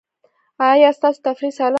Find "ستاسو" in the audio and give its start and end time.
0.97-1.19